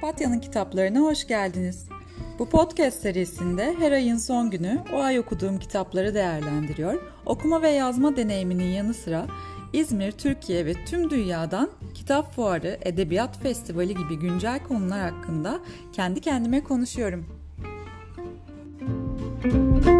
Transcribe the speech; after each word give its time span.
Patya'nın 0.00 0.40
kitaplarına 0.40 1.00
hoş 1.00 1.26
geldiniz. 1.26 1.88
Bu 2.38 2.48
podcast 2.48 3.02
serisinde 3.02 3.74
her 3.78 3.92
ayın 3.92 4.16
son 4.16 4.50
günü 4.50 4.78
o 4.94 4.98
ay 4.98 5.18
okuduğum 5.18 5.58
kitapları 5.58 6.14
değerlendiriyor. 6.14 7.02
Okuma 7.26 7.62
ve 7.62 7.68
yazma 7.68 8.16
deneyiminin 8.16 8.72
yanı 8.72 8.94
sıra 8.94 9.26
İzmir, 9.72 10.12
Türkiye 10.12 10.66
ve 10.66 10.84
tüm 10.84 11.10
dünyadan 11.10 11.70
kitap 11.94 12.34
fuarı, 12.34 12.78
edebiyat 12.82 13.38
festivali 13.42 13.94
gibi 13.94 14.18
güncel 14.18 14.62
konular 14.62 15.00
hakkında 15.00 15.60
kendi 15.92 16.20
kendime 16.20 16.64
konuşuyorum. 16.64 17.26
Müzik 19.44 19.95